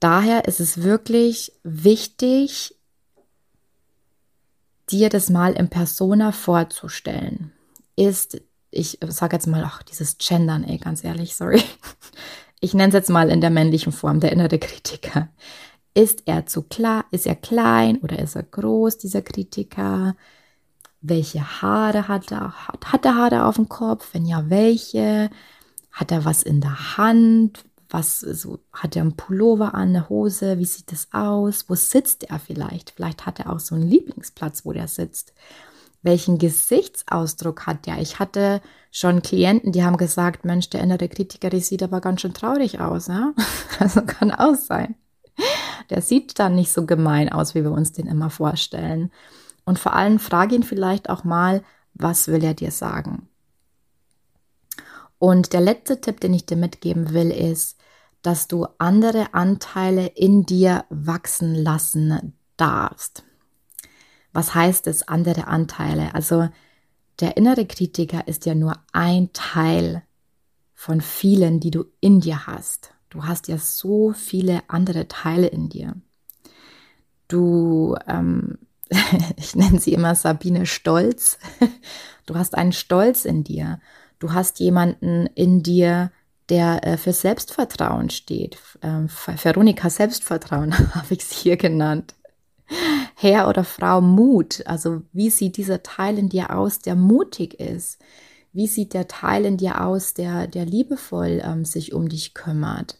Daher 0.00 0.46
ist 0.46 0.60
es 0.60 0.82
wirklich 0.82 1.52
wichtig, 1.62 2.76
dir 4.90 5.08
das 5.08 5.28
mal 5.30 5.54
im 5.54 5.68
Persona 5.68 6.32
vorzustellen. 6.32 7.52
Ist, 7.96 8.40
ich 8.70 8.98
sage 9.08 9.36
jetzt 9.36 9.46
mal, 9.46 9.64
ach, 9.64 9.82
dieses 9.82 10.18
Gendern, 10.18 10.64
ey, 10.64 10.78
ganz 10.78 11.04
ehrlich, 11.04 11.36
sorry. 11.36 11.62
Ich 12.60 12.72
nenne 12.72 12.88
es 12.88 12.94
jetzt 12.94 13.10
mal 13.10 13.28
in 13.28 13.42
der 13.42 13.50
männlichen 13.50 13.92
Form, 13.92 14.20
der 14.20 14.32
innere 14.32 14.58
Kritiker. 14.58 15.28
Ist 15.92 16.22
er 16.24 16.46
zu 16.46 16.62
klar, 16.62 17.04
ist 17.10 17.26
er 17.26 17.34
klein 17.34 17.98
oder 17.98 18.18
ist 18.18 18.36
er 18.36 18.42
groß, 18.42 18.96
dieser 18.96 19.20
Kritiker? 19.20 20.16
Welche 21.06 21.60
Haare 21.60 22.08
hat 22.08 22.32
er? 22.32 22.66
Hat, 22.66 22.90
hat 22.90 23.04
er 23.04 23.14
Haare 23.14 23.44
auf 23.44 23.56
dem 23.56 23.68
Kopf? 23.68 24.08
Wenn 24.14 24.24
ja, 24.24 24.48
welche? 24.48 25.28
Hat 25.92 26.10
er 26.10 26.24
was 26.24 26.42
in 26.42 26.62
der 26.62 26.96
Hand? 26.96 27.66
Was 27.90 28.20
so, 28.20 28.58
hat 28.72 28.96
er 28.96 29.02
einen 29.02 29.14
Pullover 29.14 29.74
an, 29.74 29.90
eine 29.90 30.08
Hose? 30.08 30.58
Wie 30.58 30.64
sieht 30.64 30.90
das 30.90 31.08
aus? 31.12 31.68
Wo 31.68 31.74
sitzt 31.74 32.24
er 32.30 32.38
vielleicht? 32.38 32.92
Vielleicht 32.92 33.26
hat 33.26 33.38
er 33.38 33.52
auch 33.52 33.60
so 33.60 33.74
einen 33.74 33.86
Lieblingsplatz, 33.86 34.64
wo 34.64 34.72
der 34.72 34.88
sitzt. 34.88 35.34
Welchen 36.00 36.38
Gesichtsausdruck 36.38 37.66
hat 37.66 37.84
der? 37.84 38.00
Ich 38.00 38.18
hatte 38.18 38.62
schon 38.90 39.20
Klienten, 39.20 39.72
die 39.72 39.84
haben 39.84 39.98
gesagt, 39.98 40.46
Mensch, 40.46 40.70
der 40.70 40.80
innere 40.80 41.08
Kritiker, 41.10 41.50
der 41.50 41.60
sieht 41.60 41.82
aber 41.82 42.00
ganz 42.00 42.22
schön 42.22 42.32
traurig 42.32 42.80
aus. 42.80 43.08
Ja? 43.08 43.34
Also 43.78 44.00
kann 44.06 44.30
auch 44.30 44.54
sein. 44.54 44.94
Der 45.90 46.00
sieht 46.00 46.38
dann 46.38 46.54
nicht 46.54 46.72
so 46.72 46.86
gemein 46.86 47.30
aus, 47.30 47.54
wie 47.54 47.62
wir 47.62 47.72
uns 47.72 47.92
den 47.92 48.06
immer 48.06 48.30
vorstellen. 48.30 49.12
Und 49.64 49.78
vor 49.78 49.94
allem 49.94 50.18
frage 50.18 50.54
ihn 50.54 50.62
vielleicht 50.62 51.08
auch 51.08 51.24
mal, 51.24 51.62
was 51.94 52.28
will 52.28 52.44
er 52.44 52.54
dir 52.54 52.70
sagen? 52.70 53.28
Und 55.18 55.52
der 55.52 55.60
letzte 55.60 56.00
Tipp, 56.00 56.20
den 56.20 56.34
ich 56.34 56.44
dir 56.44 56.56
mitgeben 56.56 57.12
will, 57.12 57.30
ist, 57.30 57.78
dass 58.22 58.48
du 58.48 58.66
andere 58.78 59.32
Anteile 59.34 60.06
in 60.06 60.44
dir 60.44 60.84
wachsen 60.90 61.54
lassen 61.54 62.34
darfst. 62.56 63.24
Was 64.32 64.54
heißt 64.54 64.86
es, 64.86 65.06
andere 65.06 65.46
Anteile? 65.46 66.14
Also 66.14 66.48
der 67.20 67.36
innere 67.36 67.66
Kritiker 67.66 68.26
ist 68.26 68.46
ja 68.46 68.54
nur 68.54 68.76
ein 68.92 69.32
Teil 69.32 70.02
von 70.74 71.00
vielen, 71.00 71.60
die 71.60 71.70
du 71.70 71.84
in 72.00 72.20
dir 72.20 72.46
hast. 72.46 72.92
Du 73.10 73.24
hast 73.24 73.46
ja 73.46 73.58
so 73.58 74.12
viele 74.12 74.62
andere 74.68 75.06
Teile 75.06 75.46
in 75.46 75.68
dir. 75.68 75.94
Du, 77.28 77.96
ähm, 78.06 78.58
ich 79.36 79.54
nenne 79.54 79.80
sie 79.80 79.92
immer 79.92 80.14
Sabine 80.14 80.66
Stolz. 80.66 81.38
Du 82.26 82.36
hast 82.36 82.54
einen 82.54 82.72
Stolz 82.72 83.24
in 83.24 83.44
dir. 83.44 83.80
Du 84.18 84.32
hast 84.32 84.58
jemanden 84.60 85.26
in 85.34 85.62
dir, 85.62 86.10
der 86.48 86.86
äh, 86.86 86.96
für 86.96 87.12
Selbstvertrauen 87.12 88.10
steht. 88.10 88.58
Ähm, 88.82 89.08
Veronika 89.10 89.90
Selbstvertrauen 89.90 90.76
habe 90.94 91.14
ich 91.14 91.20
es 91.20 91.32
hier 91.32 91.56
genannt. 91.56 92.14
Herr 93.14 93.48
oder 93.48 93.64
Frau 93.64 94.00
Mut. 94.00 94.66
Also 94.66 95.02
wie 95.12 95.30
sieht 95.30 95.56
dieser 95.56 95.82
Teil 95.82 96.18
in 96.18 96.28
dir 96.28 96.54
aus, 96.56 96.78
der 96.78 96.94
mutig 96.94 97.60
ist? 97.60 97.98
Wie 98.52 98.66
sieht 98.66 98.94
der 98.94 99.08
Teil 99.08 99.44
in 99.44 99.56
dir 99.56 99.84
aus, 99.84 100.14
der, 100.14 100.46
der 100.46 100.64
liebevoll 100.64 101.42
ähm, 101.44 101.64
sich 101.64 101.92
um 101.92 102.08
dich 102.08 102.34
kümmert? 102.34 102.98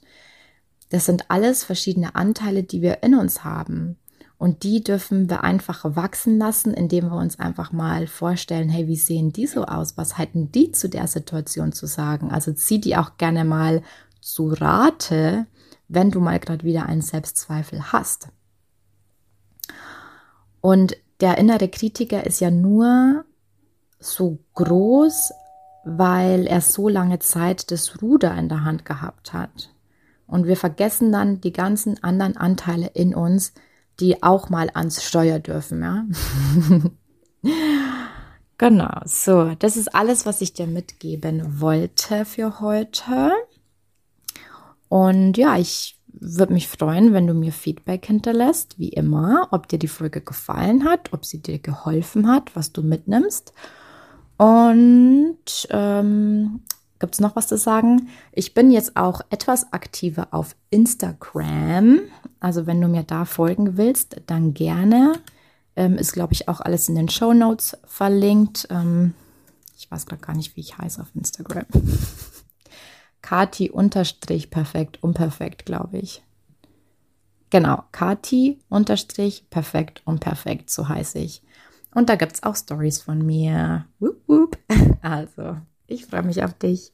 Das 0.90 1.07
sind 1.07 1.31
alles 1.31 1.64
verschiedene 1.64 2.14
Anteile, 2.14 2.62
die 2.62 2.83
wir 2.83 3.03
in 3.03 3.14
uns 3.14 3.44
haben. 3.44 3.97
Und 4.44 4.62
die 4.62 4.85
dürfen 4.85 5.30
wir 5.30 5.42
einfach 5.42 5.96
wachsen 5.96 6.37
lassen, 6.37 6.74
indem 6.74 7.07
wir 7.07 7.16
uns 7.16 7.40
einfach 7.40 7.72
mal 7.72 8.07
vorstellen, 8.07 8.68
hey, 8.68 8.87
wie 8.87 8.94
sehen 8.94 9.33
die 9.33 9.46
so 9.46 9.64
aus? 9.64 9.96
Was 9.96 10.18
hätten 10.18 10.52
die 10.52 10.70
zu 10.70 10.90
der 10.90 11.07
Situation 11.07 11.72
zu 11.72 11.87
sagen? 11.87 12.30
Also 12.30 12.52
zieh 12.52 12.78
die 12.78 12.94
auch 12.94 13.16
gerne 13.16 13.46
mal 13.46 13.83
zu 14.20 14.48
Rate, 14.48 15.46
wenn 15.88 16.11
du 16.11 16.20
mal 16.20 16.38
gerade 16.40 16.62
wieder 16.62 16.85
einen 16.85 17.00
Selbstzweifel 17.00 17.90
hast. 17.90 18.28
Und 20.61 20.94
der 21.22 21.38
innere 21.38 21.68
Kritiker 21.68 22.26
ist 22.26 22.40
ja 22.40 22.50
nur 22.50 23.24
so 23.98 24.40
groß, 24.52 25.33
weil 25.87 26.46
er 26.46 26.61
so 26.61 26.90
lange 26.90 27.18
Zeit 27.18 27.70
das 27.70 28.02
Ruder 28.02 28.37
in 28.37 28.50
der 28.50 28.62
Hand 28.62 28.85
gehabt 28.85 29.33
hat. 29.33 29.70
Und 30.26 30.46
wir 30.46 30.59
vergessen 30.59 31.12
dann 31.12 31.40
die 31.40 31.54
ganzen 31.54 32.04
anderen 32.04 32.37
Anteile 32.37 32.88
in 32.88 33.14
uns, 33.14 33.54
die 34.00 34.22
auch 34.22 34.50
mal 34.50 34.70
ans 34.74 35.02
Steuer 35.02 35.38
dürfen, 35.38 35.83
ja. 35.83 36.04
genau, 38.59 39.00
so, 39.04 39.54
das 39.59 39.76
ist 39.76 39.94
alles, 39.94 40.26
was 40.26 40.40
ich 40.40 40.52
dir 40.52 40.66
mitgeben 40.66 41.61
wollte 41.61 42.24
für 42.24 42.61
heute. 42.61 43.33
Und 44.88 45.37
ja, 45.37 45.57
ich 45.59 45.98
würde 46.20 46.52
mich 46.52 46.68
freuen, 46.68 47.12
wenn 47.12 47.26
du 47.26 47.35
mir 47.35 47.52
Feedback 47.52 48.07
hinterlässt, 48.07 48.78
wie 48.78 48.90
immer, 48.90 49.48
ob 49.50 49.68
dir 49.68 49.78
die 49.78 49.88
Folge 49.88 50.20
gefallen 50.20 50.85
hat, 50.85 51.12
ob 51.12 51.24
sie 51.24 51.40
dir 51.40 51.59
geholfen 51.59 52.28
hat, 52.28 52.54
was 52.54 52.72
du 52.72 52.83
mitnimmst. 52.83 53.52
Und 54.37 55.38
ähm, 55.70 56.61
gibt 57.05 57.17
es 57.17 57.21
noch 57.21 57.37
was 57.37 57.49
zu 57.49 57.59
sagen? 57.59 58.09
Ich 58.33 58.55
bin 58.55 58.71
jetzt 58.71 58.97
auch 58.97 59.21
etwas 59.29 59.75
aktiver 59.75 60.29
auf 60.31 60.57
Instagram. 60.71 62.01
Also 62.40 62.67
wenn 62.67 62.81
du 62.81 62.88
mir 62.88 63.03
da 63.03 63.27
folgen 63.27 63.77
willst, 63.77 64.23
dann 64.25 64.55
gerne. 64.55 65.21
Ähm, 65.77 65.97
ist, 65.97 66.14
glaube 66.14 66.33
ich, 66.33 66.49
auch 66.49 66.62
alles 66.62 66.88
in 66.88 66.95
den 66.95 67.11
Show 67.11 67.35
Notes 67.35 67.77
verlinkt. 67.85 68.69
Ähm, 68.71 69.12
ich 69.77 69.90
weiß 69.90 70.07
gerade 70.07 70.23
gar 70.23 70.35
nicht, 70.35 70.57
wie 70.57 70.62
ich 70.62 70.79
heiße 70.79 70.99
auf 70.99 71.09
Instagram. 71.14 71.67
Kati 73.21 73.71
unterstrich 73.71 74.49
perfekt, 74.49 75.03
unperfekt, 75.03 75.67
glaube 75.67 75.99
ich. 75.99 76.23
Genau, 77.51 77.85
Kati 77.93 78.61
unterstrich 78.71 79.51
perfekt, 79.51 80.01
unperfekt, 80.07 80.71
so 80.71 80.88
heiße 80.88 81.19
ich. 81.19 81.43
Und 81.95 82.09
da 82.09 82.14
gibt 82.17 82.33
es 82.33 82.43
auch 82.45 82.57
Stories 82.57 83.03
von 83.03 83.27
mir. 83.27 83.85
Woop, 83.99 84.23
woop. 84.27 84.59
Also, 85.03 85.59
ich 85.87 86.07
freue 86.07 86.23
mich 86.23 86.43
auf 86.43 86.55
dich. 86.55 86.93